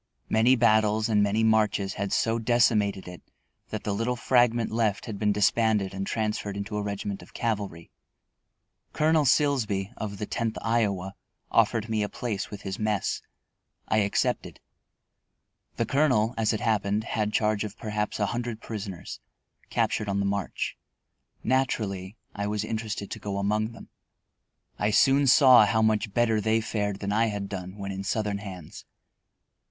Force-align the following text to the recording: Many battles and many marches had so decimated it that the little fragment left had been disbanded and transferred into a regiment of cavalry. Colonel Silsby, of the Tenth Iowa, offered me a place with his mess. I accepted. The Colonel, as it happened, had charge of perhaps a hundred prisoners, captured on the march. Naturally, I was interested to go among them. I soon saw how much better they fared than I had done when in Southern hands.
Many 0.29 0.55
battles 0.55 1.09
and 1.09 1.21
many 1.21 1.43
marches 1.43 1.93
had 1.93 2.11
so 2.11 2.39
decimated 2.39 3.07
it 3.07 3.21
that 3.69 3.83
the 3.83 3.93
little 3.93 4.15
fragment 4.15 4.71
left 4.71 5.05
had 5.05 5.19
been 5.19 5.31
disbanded 5.31 5.93
and 5.93 6.07
transferred 6.07 6.57
into 6.57 6.75
a 6.75 6.81
regiment 6.81 7.21
of 7.21 7.35
cavalry. 7.35 7.91
Colonel 8.93 9.25
Silsby, 9.25 9.93
of 9.97 10.17
the 10.17 10.25
Tenth 10.25 10.57
Iowa, 10.63 11.13
offered 11.51 11.87
me 11.87 12.01
a 12.01 12.09
place 12.09 12.49
with 12.49 12.63
his 12.63 12.79
mess. 12.79 13.21
I 13.87 13.99
accepted. 13.99 14.59
The 15.75 15.85
Colonel, 15.85 16.33
as 16.35 16.51
it 16.51 16.61
happened, 16.61 17.03
had 17.03 17.31
charge 17.31 17.63
of 17.63 17.77
perhaps 17.77 18.19
a 18.19 18.25
hundred 18.25 18.59
prisoners, 18.59 19.19
captured 19.69 20.09
on 20.09 20.19
the 20.19 20.25
march. 20.25 20.75
Naturally, 21.43 22.17
I 22.33 22.47
was 22.47 22.63
interested 22.65 23.11
to 23.11 23.19
go 23.19 23.37
among 23.37 23.73
them. 23.73 23.89
I 24.79 24.89
soon 24.89 25.27
saw 25.27 25.67
how 25.67 25.83
much 25.83 26.11
better 26.11 26.41
they 26.41 26.59
fared 26.59 27.01
than 27.01 27.11
I 27.11 27.27
had 27.27 27.47
done 27.47 27.77
when 27.77 27.91
in 27.91 28.03
Southern 28.03 28.39
hands. 28.39 28.83